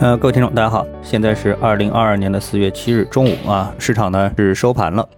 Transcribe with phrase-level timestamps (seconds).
[0.00, 5.08] 呃，各位听众，大家好，现在是二零二二年的四月七日中午啊，市场呢是收盘了。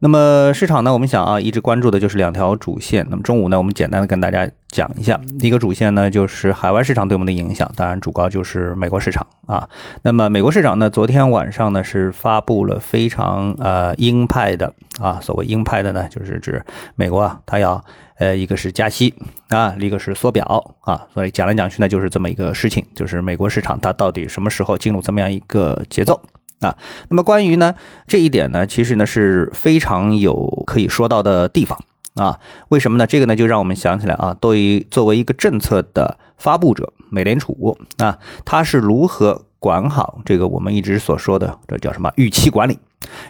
[0.00, 3.06] 那么市场呢，我们想啊，一直关注的就是两条主线。
[3.08, 9.68] 那么中午呢，我们简单的跟大家讲一下，第一个主线呢就是海外市场对我们的影响，当然主高就是美国市场啊。
[10.02, 16.64] 那么美国市场呢，昨天晚上呢是发布了非常呃鹰派的啊，所谓鹰派的呢，就是指
[16.94, 17.84] 美国啊，它要
[18.18, 19.12] 呃一个是加息
[19.48, 26.20] 啊，一个是缩表啊，所以讲来讲去呢就是这么一个事情，就是美国市场它到底什么时候进入这么样一个节奏？
[26.60, 26.76] 啊，
[27.08, 27.74] 那么关于呢
[28.06, 31.76] 这一点呢，其实呢是非常有可以说到的地方
[32.18, 32.38] 啊。
[32.68, 33.06] 为什么呢？
[33.06, 42.78] 这个呢就让我们想起来啊，对于作为一个政策的发布者，美联储啊，它是如何管好这个我们一直所说的这叫什么预期管理？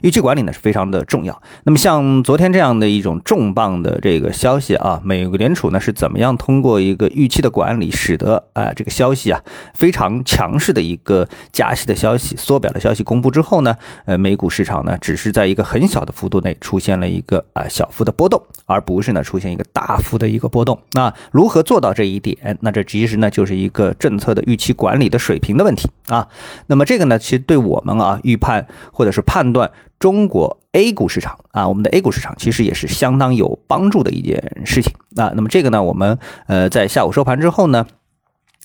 [0.02, 1.42] 预期管理呢是非常的重要。
[1.64, 9.40] 那么像昨天这样的一种重磅的这个消息啊，美联储呢是怎么样通过一个预期的管理，使得啊这个消息啊
[9.74, 20.78] 非常强势的一个加息的消息、缩表的消息公布之后呢，呃美股市场呢只是在一个很小的幅度内出现了一个啊小幅的波动，而不是呢出现一个大幅的一个波动。
[20.92, 22.56] 那如何做到这一点？
[22.60, 26.28] 那这其实呢就是一个政策的预期管理的水平的问题啊。
[26.66, 29.67] 那么这个呢其实对我们啊预判或者是判断。
[29.98, 35.32] 中国 A 股市场啊，我们的 A 股市场其实也是相当有帮助的一件事情啊。
[35.34, 37.86] 那么这个呢，我们呃在下午收盘之后呢。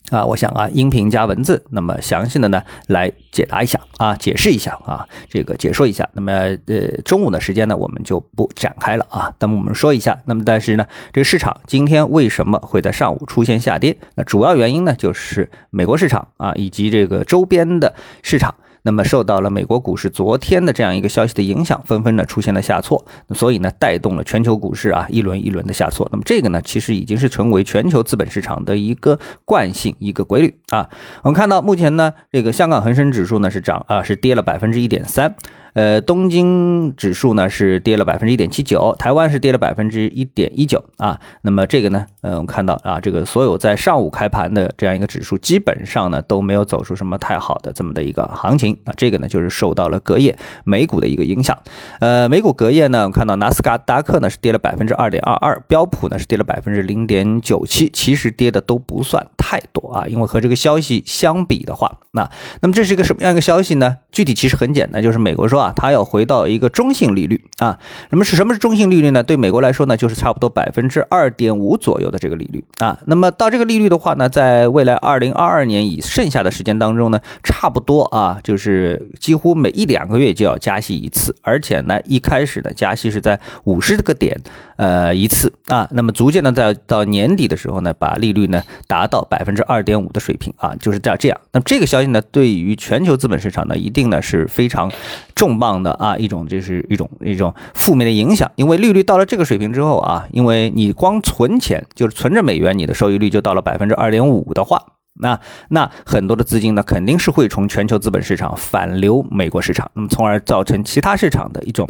[0.09, 6.07] 啊，我想啊，音频加文字，那么详细的呢来解答一下啊，解释一下啊，这个解说一下。
[6.11, 6.29] 那么
[6.67, 9.33] 呃，中午的时间呢，我们就不展开了啊。
[9.39, 13.97] 那么我们说一下，那么但是呢，这个市场今天为什么会在上午出现下跌？
[14.15, 18.53] 那主要原因呢，就是美国市场啊，以及这个周边的市场。
[18.83, 23.03] 那么受到了美国股市昨天的这样一个消息的影响，纷纷呢出现了下挫，
[23.33, 26.07] 所以呢带动了全球股市啊一轮一轮的下挫。
[26.11, 30.89] 那么这个呢其实已经是成为全球资本市场的一个惯性一个规律啊。
[31.23, 35.35] 我们看到目前呢这个香港恒生指数呢是涨啊是跌了百分之一点三。
[35.73, 41.19] 呃，东京指数呢是跌了百分之一点七九，台湾是跌了百分之一点一九啊。
[41.41, 48.93] 那么这个呢，呃，我们看到啊，这个所有在上午开盘的这样一个指数，基本上呢都没有走出什么太好的这么的一个行情啊。
[48.95, 51.57] 这个呢就是受到了隔夜美股的一个影响。
[51.99, 60.05] 呃，美股隔夜呢，我们看到纳斯达克呢是跌了百分之二点二二，标普呢是跌了百分之零点九七，其实跌的都不算太多啊。
[60.07, 62.29] 因为和这个消息相比的话，那
[62.61, 63.97] 那么这是一个什么样一个消息呢？
[64.11, 65.63] 具体其实很简单，就是美国说。
[65.63, 67.79] 啊，它要回到一个中性利率啊，
[68.09, 69.23] 那么是什么是中性利率呢？
[69.23, 72.99] 对美国来说呢，就是差不多百分之二点五左右的这个利率啊。
[73.05, 84.39] 那么到这个利率的话呢，在未来二零二二年以剩下的时间当中呢，差不多啊，就是是几乎每一两个月就要加息一次，而且呢，一开始呢加息是在五十个点
[84.77, 91.37] 呃一次啊，那么逐渐的在到年底的时候呢，把利率呢达到百分之二点五的水平啊，就是这样这样。
[91.51, 94.89] 那么这个消息呢，对于全球资本市场呢，一定呢是非常。
[95.35, 104.79] 重磅的啊，一种就是一种一种负面的影响，因为利率到了这个水平之后啊，因为你光存钱就是存着美元，你的收益率就到了百分之二点五的话，
[105.15, 111.87] 那那很多的资金呢肯定是会从全球资本市场反流美国市场，那么从而造成其他市场的一种。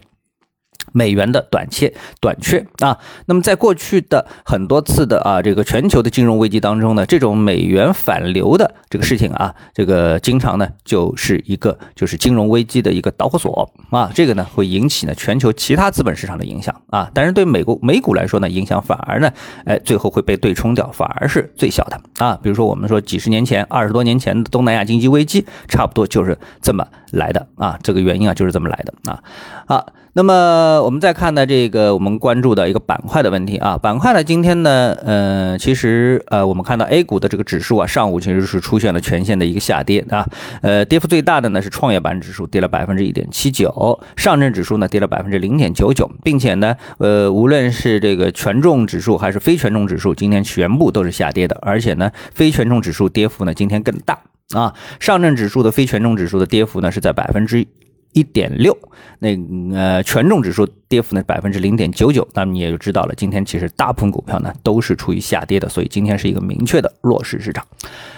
[0.94, 2.98] 美元的短缺，短缺啊。
[3.26, 14.10] 那么在过去的很多次的啊这个全球的金融危机当中呢，这种美元反流的这个事情啊，这个经常呢就是一个就是金融危机的一个导火索啊。
[14.16, 17.12] 这个呢会引起呢全球其他资本市场的影响啊。
[17.14, 19.32] 但是对美国美股来说呢，影响反而呢，
[19.66, 22.40] 哎最后会被对冲掉，反而是最小的啊。
[22.42, 27.80] 比如说我们说几十年前、二十多年前的东南亚经济危机，差不多就是这么来的啊。
[27.82, 29.24] 这个原因啊就是这么来的啊。
[29.66, 29.86] 好。
[30.16, 40.24] 那么我们再看呢，这个我们关注的一个板块的问题啊，板块呢，今天呢，呃，其实呃，我们看到 A 股的这个指数啊，上午其实是出现了全线的一个下跌啊，
[40.62, 54.20] 呃，跌幅最大的呢是创业板指数跌了百分之一点七九，上证指数呢跌了百分之零点九九，并且呢，呃，无论是这个权重指数还是非权重指数，今天全部都是下跌的，而且呢，非权重指数跌幅呢今天更大
[54.54, 57.68] 啊，上证指数的非权重指数的跌幅呢是在百分之。
[58.16, 58.78] 一点六，
[59.18, 59.30] 那
[59.76, 67.66] 呃权重指数跌幅呢百分之零点九九，那么你也就知道了，今天其实大部分股票呢都是处于下跌的，所以今天是一个明确的弱势市场。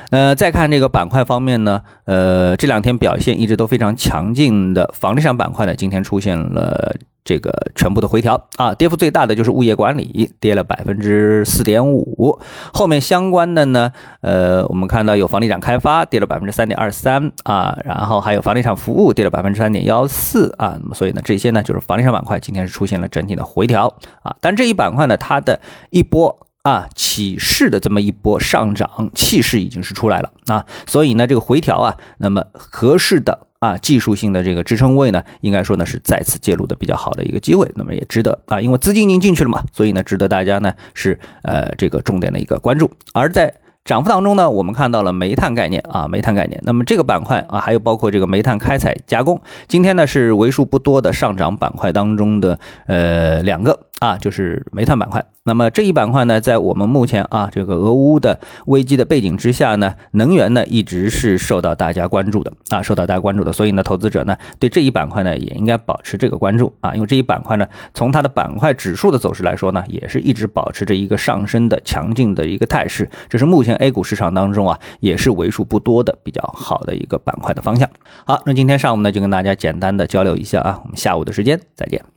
[0.10, 6.94] 呃，再看这个板块方面呢，呃这两天表现一直都非常强劲的房地产板块呢，今天出现了。
[7.26, 12.40] 这个全部的回调啊，跌幅最大的就是物业管理，跌了百分之四点五。
[12.72, 13.92] 后面相关的呢，
[14.22, 20.78] 呃，我们看到有房地产开发跌了百分之三点二三啊，然后还有房地产服务跌了百分之三点幺四啊。
[20.80, 23.92] 那么所以呢，这些呢就是房地产板块今天是出现了整体的回调
[24.22, 24.36] 啊。
[24.40, 43.54] 但这一板块呢，它的一波啊起势的这么一波上涨气势已经是出来了啊，所以呢这个回调啊，那么合适的啊技术性的这个支撑位呢，应该说呢是再次介入的比较好的一个机会，那么也值得啊，因为资金已经进去了嘛，所以呢值得大家呢是呃这个重点的一个关注，而在。
[43.86, 46.60] 涨幅当中呢，我们看到了煤炭概念啊，煤炭概念。
[46.64, 53.80] 那么这个板块啊，还有包括这个煤炭开采加工，今天呢是为数不多的上涨板块当中的呃两个。
[54.00, 55.26] 啊，就是煤炭板块。
[55.46, 63.54] 那么这一板块呢，在我们目前啊这个俄乌的危机的背景之下呢，能源呢一直是受到大家关注的啊，受到大家关注的。
[63.54, 73.10] 所以呢，投资者呢对这一板块呢也应该保持这个关注啊，因为这一板块呢从它的板块指数的走势来说呢，也是一直保持着一个上升的强劲的一个态势。
[73.30, 77.90] 这是目前 A 股市场当中啊也是为数不多的比较好的一个板块的方向。
[78.26, 82.15] 好，那今天上午呢就跟大家简单的交流一下啊，我们下午的时间再见。